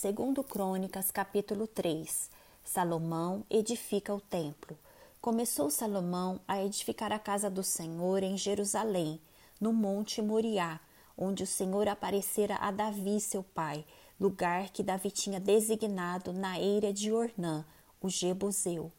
Segundo 0.00 0.42
Crônicas, 0.42 1.10
capítulo 1.10 1.66
3. 1.66 2.30
Salomão 2.64 3.44
edifica 3.50 4.14
o 4.14 4.18
templo. 4.18 4.74
Começou 5.20 5.68
Salomão 5.68 6.40
a 6.48 6.64
edificar 6.64 7.12
a 7.12 7.18
casa 7.18 7.50
do 7.50 7.62
Senhor 7.62 8.22
em 8.22 8.34
Jerusalém, 8.34 9.20
no 9.60 9.74
monte 9.74 10.22
Moriá, 10.22 10.80
onde 11.18 11.42
o 11.42 11.46
Senhor 11.46 11.86
aparecera 11.86 12.56
a 12.56 12.70
Davi, 12.70 13.20
seu 13.20 13.42
pai, 13.42 13.84
lugar 14.18 14.70
que 14.70 14.82
Davi 14.82 15.10
tinha 15.10 15.38
designado 15.38 16.32
na 16.32 16.58
eira 16.58 16.94
de 16.94 17.12
Ornã, 17.12 17.62
o 18.00 18.08
Jebuseu. 18.08 18.90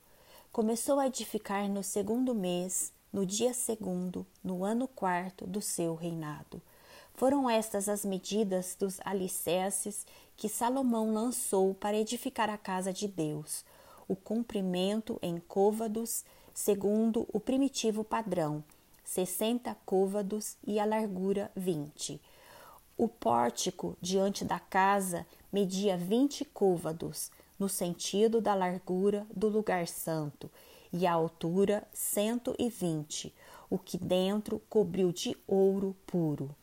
Começou 0.52 1.00
a 1.00 1.08
edificar 1.08 1.68
no 1.68 1.82
segundo 1.82 2.36
mês, 2.36 2.94
no 3.12 3.26
dia 3.26 3.56
segundo, 3.56 4.24
no 4.44 4.64
ano 4.64 4.88
quarto 4.88 5.48
do 5.48 5.64
seu 5.64 5.96
reinado. 5.96 6.62
Foram 7.22 7.48
estas 7.48 7.88
as 7.88 8.04
medidas 8.04 8.76
dos 8.80 9.00
alicerces 9.06 10.08
que 10.36 10.50
Salomão 10.50 11.14
lançou 11.14 11.72
para 11.72 11.96
edificar 11.96 12.50
a 12.50 12.58
casa 12.58 12.92
de 12.92 13.08
Deus, 13.08 13.64
o 14.08 14.16
comprimento 14.16 15.20
em 15.22 15.38
côvados, 15.38 16.26
segundo 16.52 17.28
o 17.32 17.40
primitivo 17.40 18.04
padrão, 18.04 18.64
sessenta 19.06 19.78
côvados 19.86 20.58
e 20.66 20.80
a 20.80 20.84
largura 20.84 21.52
vinte. 21.56 22.20
O 22.98 23.08
pórtico 23.08 23.96
diante 24.02 24.44
da 24.44 24.58
casa 24.60 25.24
media 25.54 25.96
vinte 25.96 26.44
côvados, 26.44 27.30
no 27.60 27.70
sentido 27.70 28.42
da 28.42 28.56
largura 28.56 29.28
do 29.32 29.48
lugar 29.48 29.88
santo, 29.88 30.50
e 30.92 31.06
a 31.06 31.14
altura 31.14 31.88
cento 31.94 32.56
e 32.58 32.68
vinte, 32.68 33.32
o 33.70 33.78
que 33.78 34.00
dentro 34.00 34.60
cobriu 34.68 35.12
de 35.12 35.38
ouro 35.46 35.96
puro. 36.08 36.56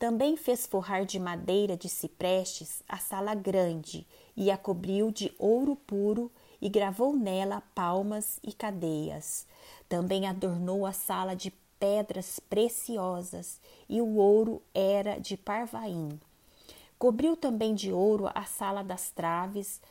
Também 0.00 0.34
fez 0.34 0.64
forrar 0.64 1.04
de 1.04 1.20
madeira 1.20 1.76
de 1.76 1.86
ciprestes 1.86 2.82
a 2.88 2.96
sala 2.96 3.34
grande 3.34 4.06
e 4.34 4.50
a 4.50 4.56
cobriu 4.56 5.10
de 5.10 5.30
ouro 5.38 5.76
puro 5.76 6.32
e 6.58 6.70
gravou 6.70 7.14
nela 7.14 7.62
palmas 7.74 8.40
e 8.42 8.50
cadeias. 8.50 9.46
Também 9.90 10.26
adornou 10.26 10.86
a 10.86 10.92
sala 10.92 11.36
de 11.36 11.50
pedras 11.78 12.40
preciosas 12.40 13.60
e 13.90 14.00
o 14.00 14.16
ouro 14.16 14.62
era 14.72 15.20
de 15.20 15.36
parvaim. 15.36 16.18
Cobriu 16.98 17.36
também 17.36 17.74
de 17.74 17.92
ouro 17.92 18.26
a 18.34 18.44
sala 18.46 18.82
das 18.82 19.10
traves, 19.10 19.82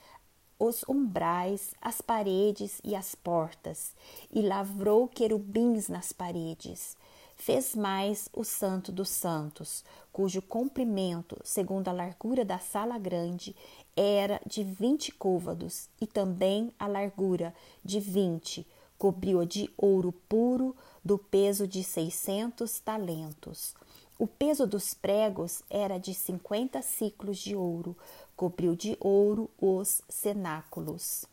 os 0.58 0.84
umbrais, 0.90 1.76
as 1.80 2.02
paredes 2.02 2.82
e 2.84 2.96
as 2.96 3.14
portas, 3.14 3.94
e 4.32 4.42
lavrou 4.42 5.08
querubins 5.08 5.88
nas 5.88 6.12
paredes. 6.12 6.98
Fez 7.42 7.74
mais 7.74 8.28
o 8.34 8.44
Santo 8.44 8.92
dos 8.92 9.08
Santos, 9.08 9.86
cujo 10.12 10.42
comprimento, 10.42 11.38
segundo 11.42 11.88
a 11.88 11.94
largura 11.94 12.44
da 12.44 12.60
sala 12.60 13.00
grande, 13.00 13.56
era 13.96 14.42
de 14.46 14.62
vinte 14.62 15.10
côvados, 15.14 15.88
e 16.02 16.06
também 16.06 16.70
a 16.78 16.86
largura 16.86 17.56
de 17.84 17.98
vinte, 18.02 18.68
cobriu-a 18.98 19.46
de 19.46 19.74
ouro 19.78 20.12
puro, 20.28 20.76
do 21.04 21.18
peso 21.18 21.66
de 21.66 21.82
seiscentos 21.82 22.82
talentos. 22.82 23.74
O 24.20 24.28
peso 24.28 24.68
dos 24.68 24.94
pregos 24.94 25.64
era 25.70 25.98
de 25.98 26.14
cinquenta 26.14 26.82
ciclos 26.82 27.38
de 27.38 27.56
ouro, 27.56 27.96
cobriu 28.36 28.76
de 28.76 28.98
ouro 29.00 29.50
os 29.62 30.02
cenáculos. 30.10 31.24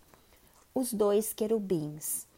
Os 0.72 0.92
dois 0.92 1.32
querubins. 1.32 2.28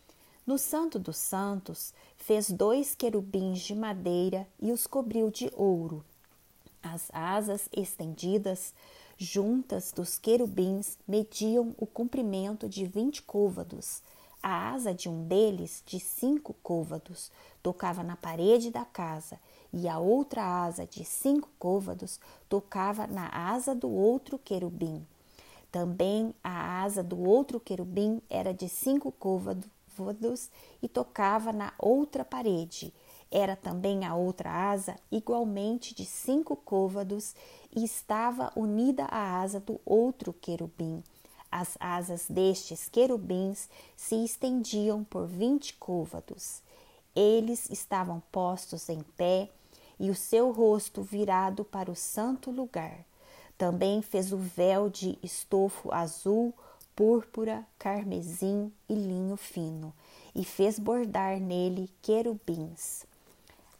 No 0.48 0.56
Santo 0.56 0.98
dos 0.98 1.18
Santos, 1.18 1.92
fez 2.16 2.50
dois 2.50 2.94
querubins 2.94 3.58
de 3.58 3.74
madeira 3.74 4.48
e 4.58 4.72
os 4.72 4.86
cobriu 4.86 5.30
de 5.30 5.52
ouro. 5.54 6.02
As 6.82 7.10
asas 7.12 7.68
estendidas 7.70 8.72
juntas 9.18 9.92
dos 9.92 10.16
querubins 10.16 10.96
mediam 11.06 11.74
o 11.76 11.86
comprimento 11.86 12.66
de 12.66 12.86
vinte 12.86 13.20
côvados. 13.20 14.00
A 14.42 14.70
asa 14.70 14.94
de 14.94 15.06
um 15.06 15.22
deles, 15.26 15.82
de 15.84 16.00
cinco 16.00 16.56
côvados, 16.62 17.30
tocava 17.62 18.02
na 18.02 18.16
parede 18.16 18.70
da 18.70 18.86
casa, 18.86 19.38
e 19.70 19.86
a 19.86 19.98
outra 19.98 20.42
asa, 20.64 20.86
de 20.86 21.04
cinco 21.04 21.50
côvados, 21.58 22.18
tocava 22.48 23.06
na 23.06 23.28
asa 23.28 23.74
do 23.74 23.90
outro 23.90 24.38
querubim. 24.38 25.06
Também 25.70 26.34
a 26.42 26.82
asa 26.82 27.02
do 27.02 27.20
outro 27.20 27.60
querubim 27.60 28.22
era 28.30 28.54
de 28.54 28.66
cinco 28.66 29.12
côvados 29.12 29.68
côvados 29.98 30.50
e 30.80 30.88
tocava 30.88 31.52
na 31.52 31.72
outra 31.78 32.24
parede. 32.24 32.94
Era 33.30 33.56
também 33.56 34.06
a 34.06 34.14
outra 34.14 34.50
asa, 34.50 34.96
igualmente 35.10 35.94
de 35.94 36.04
cinco 36.04 36.56
côvados, 36.56 37.34
e 37.74 37.84
estava 37.84 38.52
unida 38.56 39.04
à 39.04 39.40
asa 39.40 39.60
do 39.60 39.80
outro 39.84 40.32
querubim. 40.32 41.02
As 41.50 41.76
asas 41.80 42.26
destes 42.28 42.88
querubins 42.88 43.68
se 43.96 44.14
estendiam 44.24 45.04
por 45.04 45.26
vinte 45.26 45.74
côvados. 45.74 46.62
Eles 47.14 47.68
estavam 47.70 48.22
postos 48.30 48.88
em 48.88 49.02
pé 49.16 49.50
e 49.98 50.10
o 50.10 50.14
seu 50.14 50.52
rosto 50.52 51.02
virado 51.02 51.64
para 51.64 51.90
o 51.90 51.96
santo 51.96 52.50
lugar. 52.50 53.04
Também 53.56 54.00
fez 54.00 54.32
o 54.32 54.36
véu 54.36 54.88
de 54.88 55.18
estofo 55.22 55.92
azul, 55.92 56.54
púrpura, 56.98 57.64
carmesim 57.78 58.72
e 58.88 58.92
linho 58.92 59.36
fino, 59.36 59.94
e 60.34 60.44
fez 60.44 60.80
bordar 60.80 61.38
nele 61.38 61.88
querubins. 62.02 63.06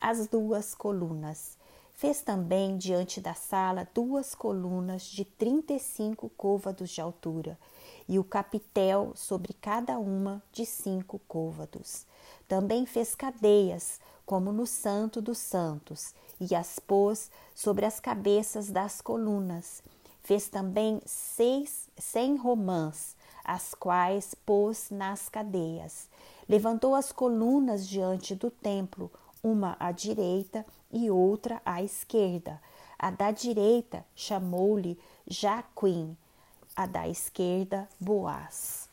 As 0.01 0.29
duas 0.29 0.73
colunas. 0.73 1.59
Fez 1.97 2.23
também 2.23 2.77
diante 2.77 3.21
da 3.21 3.35
sala 3.35 3.89
duas 3.93 4.37
colunas 4.37 5.03
de 5.03 5.25
trinta 5.25 5.73
e 5.73 5.81
cinco 5.81 6.31
côvados 6.37 6.91
de 6.91 7.01
altura, 7.01 7.59
e 8.09 8.21
o 8.21 8.25
capitel 8.25 9.11
sobre 9.17 9.53
cada 9.53 9.99
uma 9.99 10.41
de 10.53 10.65
cinco 10.65 11.21
côvados. 11.27 12.07
Também 12.47 12.87
fez 12.87 13.17
cadeias, 13.17 13.99
como 14.25 14.53
no 14.53 14.65
Santo 14.65 15.21
dos 15.21 15.39
Santos, 15.39 16.15
e 16.41 16.55
as 16.55 16.79
pôs 16.79 17.33
sobre 17.53 17.85
as 17.85 17.99
cabeças 17.99 18.71
das 18.71 19.01
colunas 19.01 19.83
Fez 20.29 20.47
também 20.47 21.01
seis, 21.07 21.89
cem 21.97 22.37
romãs, 22.37 23.17
as 23.43 23.73
quais 23.73 24.35
pôs 24.35 24.91
nas 24.91 25.27
cadeias. 25.27 26.07
Levantou 26.47 26.95
as 26.95 27.11
colunas 27.11 27.89
diante 27.89 28.35
do 28.35 28.51
templo, 28.51 29.11
uma 29.43 29.75
à 29.81 29.91
direita 29.91 30.67
e 30.93 31.11
outra 31.11 31.63
à 31.65 31.83
esquerda. 31.83 32.61
A 32.99 33.11
da 33.11 33.31
direita 33.31 34.05
chamou-lhe 34.15 35.01
Jaquim, 35.27 36.15
a 36.77 36.85
da 36.85 37.09
esquerda 37.09 37.89
Boaz. 37.99 38.88